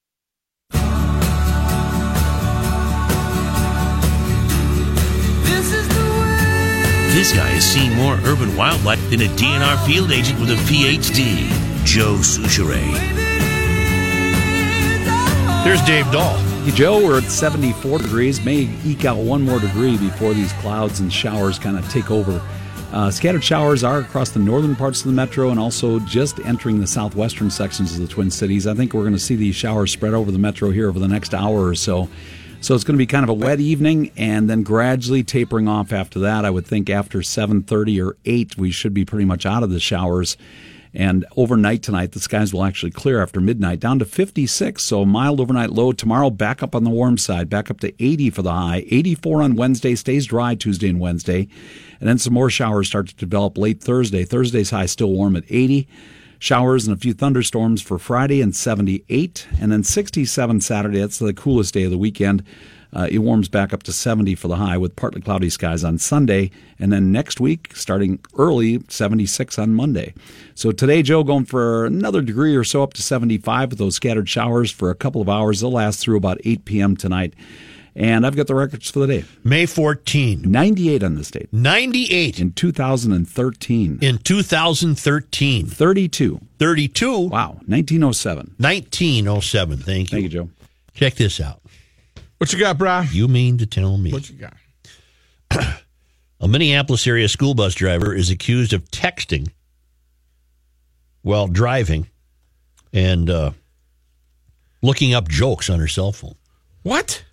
[7.22, 11.48] This guy has seen more urban wildlife than a DNR field agent with a PhD.
[11.86, 12.92] Joe Soucheray.
[15.64, 16.36] There's Dave Dahl.
[16.64, 18.44] Hey, Joe, we're at 74 degrees.
[18.44, 22.42] May eke out one more degree before these clouds and showers kind of take over.
[22.92, 26.80] Uh, scattered showers are across the northern parts of the metro and also just entering
[26.80, 28.66] the southwestern sections of the Twin Cities.
[28.66, 31.08] I think we're going to see these showers spread over the metro here over the
[31.08, 32.10] next hour or so.
[32.62, 35.92] So it's going to be kind of a wet evening and then gradually tapering off
[35.92, 36.46] after that.
[36.46, 39.80] I would think after 7:30 or 8 we should be pretty much out of the
[39.80, 40.38] showers.
[40.94, 44.84] And overnight tonight, the skies will actually clear after midnight down to 56.
[44.84, 45.92] So mild overnight low.
[45.92, 48.86] Tomorrow, back up on the warm side, back up to 80 for the high.
[48.90, 51.48] 84 on Wednesday, stays dry Tuesday and Wednesday.
[52.00, 54.24] And then some more showers start to develop late Thursday.
[54.24, 55.88] Thursday's high still warm at 80.
[56.42, 59.48] Showers and a few thunderstorms for Friday and 78.
[59.60, 61.00] And then 67 Saturday.
[61.00, 62.44] That's the coolest day of the weekend.
[62.92, 66.00] Uh, it warms back up to 70 for the high with partly cloudy skies on
[66.00, 66.50] Sunday.
[66.80, 70.16] And then next week, starting early, 76 on Monday.
[70.56, 74.28] So today, Joe, going for another degree or so up to 75 with those scattered
[74.28, 75.60] showers for a couple of hours.
[75.60, 76.98] They'll last through about 8 p.m.
[76.98, 77.36] tonight.
[77.96, 81.50] And I've got the records for the day May 14, 98 on this date.
[81.52, 85.66] 98 in 2013, in 2013.
[85.68, 86.42] 32.
[86.58, 88.56] 32, Wow, 1907.
[88.58, 89.78] 1907.
[89.78, 90.16] Thank you.
[90.16, 90.50] Thank you, Joe.
[90.94, 91.62] Check this out.
[92.38, 93.12] What you got, brah?
[93.14, 94.54] You mean to tell me What you got?
[96.40, 99.50] a Minneapolis area school bus driver is accused of texting
[101.22, 102.08] while driving
[102.94, 103.52] and uh,
[104.82, 106.36] looking up jokes on her cell phone?
[106.84, 107.24] What?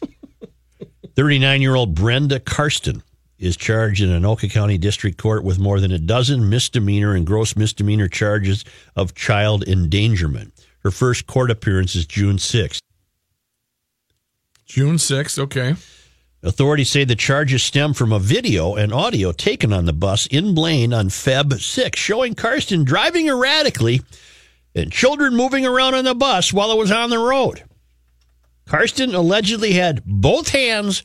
[1.18, 3.02] 39 year old Brenda Karsten
[3.40, 7.56] is charged in Anoka County District Court with more than a dozen misdemeanor and gross
[7.56, 10.52] misdemeanor charges of child endangerment.
[10.84, 12.78] Her first court appearance is June 6th.
[14.64, 15.40] June 6th.
[15.40, 15.74] Okay.
[16.44, 20.54] Authorities say the charges stem from a video and audio taken on the bus in
[20.54, 24.02] Blaine on Feb 6, showing Karsten driving erratically
[24.72, 27.64] and children moving around on the bus while it was on the road.
[28.68, 31.02] Karsten allegedly had both hands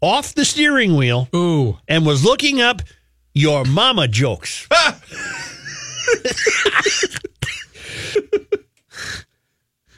[0.00, 1.78] off the steering wheel Ooh.
[1.86, 2.82] and was looking up
[3.32, 4.68] your mama jokes.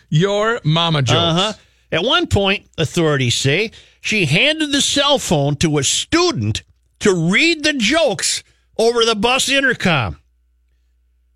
[0.09, 1.19] Your mama jokes.
[1.19, 1.53] Uh huh.
[1.91, 6.63] At one point, authorities say she handed the cell phone to a student
[7.01, 8.43] to read the jokes
[8.79, 10.19] over the bus intercom.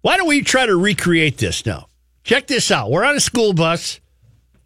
[0.03, 1.89] Why don't we try to recreate this now?
[2.23, 2.91] Check this out.
[2.91, 4.01] We're on a school bus.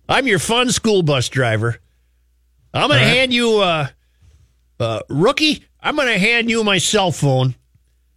[0.09, 1.79] I'm your fun school bus driver.
[2.73, 3.89] I'm going to hand you, uh,
[4.81, 7.55] uh, rookie, I'm going to hand you my cell phone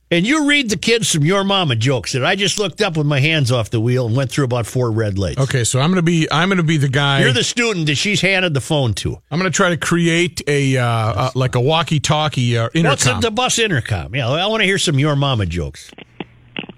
[0.10, 3.06] and you read the kids some Your Mama jokes that I just looked up with
[3.06, 5.39] my hands off the wheel and went through about four red lights.
[5.39, 7.21] Okay, so I'm gonna be I'm gonna be the guy.
[7.21, 9.17] You're the student that she's handed the phone to.
[9.30, 13.21] I'm gonna try to create a uh, uh, like a walkie-talkie uh, What's intercom.
[13.21, 14.15] the, the bus intercom?
[14.15, 15.91] Yeah, I want to hear some Your Mama jokes.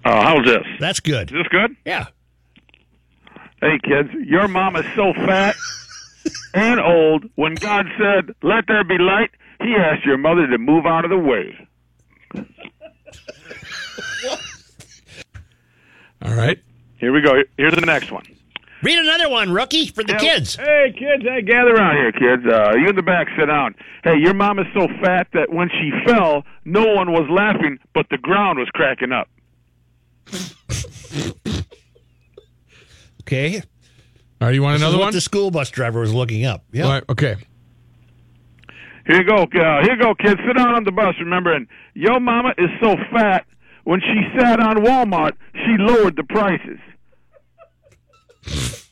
[0.03, 0.63] Uh, how's this?
[0.79, 1.31] That's good.
[1.31, 1.75] Is this good?
[1.85, 2.07] Yeah.
[3.61, 5.55] Hey, kids, your mom is so fat
[6.53, 7.25] and old.
[7.35, 11.11] When God said, "Let there be light," He asked your mother to move out of
[11.11, 11.67] the way.
[16.21, 16.57] All right.
[16.97, 17.33] Here we go.
[17.57, 18.23] Here's the next one.
[18.81, 20.55] Read another one, rookie, for the Yeah, kids.
[20.55, 22.45] Hey, kids, hey, gather around here, kids.
[22.45, 23.75] Uh, you in the back, sit down.
[24.05, 28.07] Hey, your mom is so fat that when she fell, no one was laughing, but
[28.09, 29.27] the ground was cracking up.
[33.29, 33.57] Okay.
[34.41, 35.13] All right, you want This is another what one?
[35.13, 36.63] the school bus driver was looking up.
[36.71, 36.85] Yeah.
[36.85, 37.35] All right, okay.
[39.05, 39.43] Here you go.
[39.43, 40.39] Uh, here you go, kids.
[40.47, 41.13] Sit down on the bus.
[41.19, 43.45] Remember, and your mama is so fat,
[43.83, 46.79] when she sat on Walmart, she lowered the prices.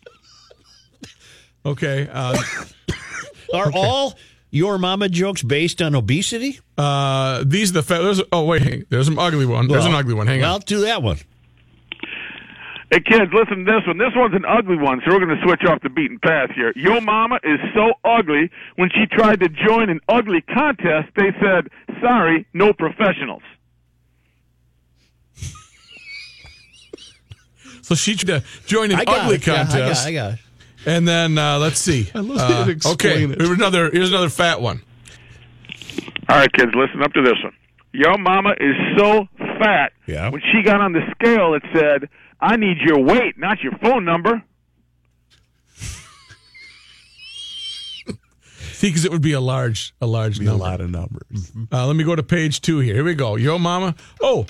[1.66, 2.08] Okay.
[2.10, 2.38] Uh,
[3.54, 4.14] Are all
[4.52, 6.62] Your Mama jokes based on obesity?
[6.78, 9.68] uh, these are the fa- there's, oh wait, hang, there's an ugly one.
[9.68, 10.28] There's an ugly one.
[10.28, 10.62] Hang well, on.
[10.62, 11.18] do that one.
[12.90, 13.98] Hey, kids, listen to this one.
[13.98, 16.72] This one's an ugly one, so we're going to switch off the beaten path here.
[16.76, 21.68] Your mama is so ugly, when she tried to join an ugly contest, they said,
[22.02, 23.42] sorry, no professionals.
[27.82, 29.48] So she tried to join an I got ugly it.
[29.48, 30.08] Yeah, I got contest.
[30.08, 30.40] I got it.
[30.86, 32.10] And then uh, let's see.
[32.16, 32.78] I love Uh, it.
[32.78, 33.38] Explain okay, it.
[33.42, 33.90] here's another.
[33.92, 34.82] Here's another fat one.
[36.30, 37.54] All right, kids, listen up to this one.
[37.94, 39.26] Your mama is so
[39.60, 39.92] fat.
[40.06, 40.30] Yeah.
[40.30, 42.10] When she got on the scale, it said,
[42.40, 44.44] "I need your weight, not your phone number."
[48.74, 51.52] See, because it would be a large, a large Be a lot of numbers.
[51.72, 52.96] Uh, let me go to page two here.
[52.96, 53.36] Here we go.
[53.36, 53.96] Your mama.
[54.22, 54.46] Oh.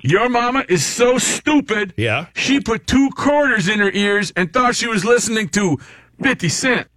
[0.00, 1.94] Your mama is so stupid.
[1.96, 2.26] Yeah.
[2.34, 5.78] She put two quarters in her ears and thought she was listening to
[6.22, 6.88] 50 Cent.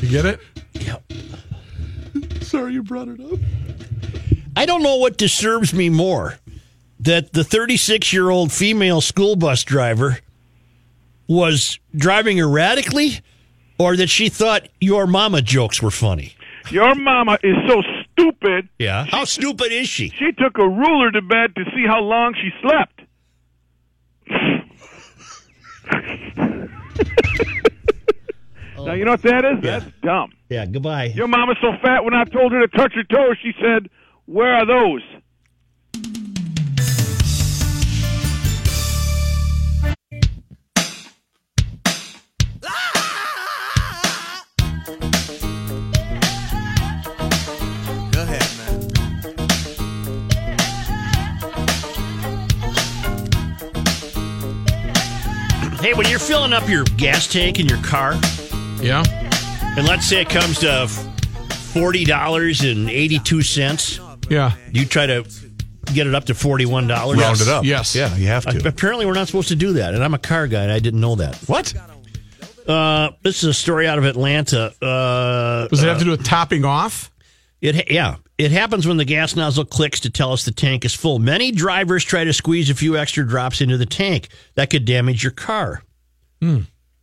[0.00, 0.40] You get it?
[2.52, 3.38] Sorry you brought it up.
[4.54, 6.38] I don't know what disturbs me more
[7.00, 10.18] that the 36 year old female school bus driver
[11.26, 13.22] was driving erratically
[13.78, 16.34] or that she thought your mama jokes were funny.
[16.70, 17.82] Your mama is so
[18.12, 18.68] stupid.
[18.78, 19.06] Yeah.
[19.06, 20.10] How stupid is she?
[20.10, 23.00] She took a ruler to bed to see how long she slept.
[28.84, 29.62] now you know what that is?
[29.62, 30.32] That's dumb.
[30.48, 31.06] Yeah, goodbye.
[31.14, 33.88] Your mama's so fat when I told her to touch her toes, she said,
[34.26, 35.02] Where are those?
[48.12, 49.92] Go ahead, man.
[55.80, 58.14] Hey, when you're filling up your gas tank in your car,
[58.82, 59.02] Yeah.
[59.76, 64.52] and let's say it comes to forty dollars and eighty two cents, Yeah.
[64.72, 65.24] you try to
[65.94, 67.18] get it up to forty one dollars.
[67.20, 67.64] Round it up.
[67.64, 67.94] Yes.
[67.94, 68.66] Yeah, you have to.
[68.68, 71.00] Apparently, we're not supposed to do that, and I'm a car guy, and I didn't
[71.00, 71.36] know that.
[71.46, 71.72] What?
[72.66, 74.72] Uh, this is a story out of Atlanta.
[74.80, 77.10] Uh, Does it have to do with topping off?
[77.60, 80.94] It yeah, it happens when the gas nozzle clicks to tell us the tank is
[80.94, 81.18] full.
[81.18, 84.28] Many drivers try to squeeze a few extra drops into the tank.
[84.54, 85.82] That could damage your car.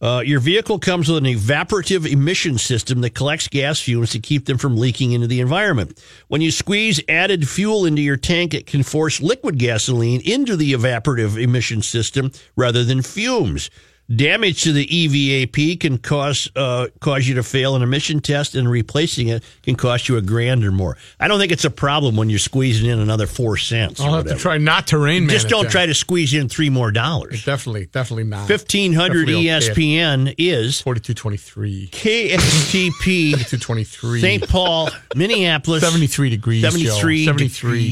[0.02, 4.46] Uh, your vehicle comes with an evaporative emission system that collects gas fumes to keep
[4.46, 6.02] them from leaking into the environment.
[6.30, 10.72] When you squeeze added fuel into your tank, it can force liquid gasoline into the
[10.72, 13.70] evaporative emission system rather than fumes.
[14.14, 18.70] Damage to the EVAP can cause uh, cause you to fail an emission test, and
[18.70, 20.98] replacing it can cost you a grand or more.
[21.20, 24.00] I don't think it's a problem when you're squeezing in another four cents.
[24.02, 25.30] I'll have to try not to rain.
[25.30, 27.46] Just don't try to squeeze in three more dollars.
[27.46, 28.48] Definitely, definitely not.
[28.48, 29.28] Fifteen hundred.
[29.28, 31.90] ESPN is 4223.
[31.92, 34.22] KSTP 4223.
[34.22, 34.50] St.
[34.50, 36.62] Paul, Minneapolis, 73 degrees.
[36.64, 36.70] Joe.
[36.70, 37.90] 73 73.